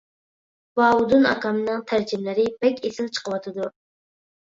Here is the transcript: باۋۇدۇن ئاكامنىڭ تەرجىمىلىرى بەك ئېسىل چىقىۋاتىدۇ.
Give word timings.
باۋۇدۇن 0.81 1.27
ئاكامنىڭ 1.33 1.85
تەرجىمىلىرى 1.93 2.49
بەك 2.67 2.85
ئېسىل 2.91 3.15
چىقىۋاتىدۇ. 3.15 3.73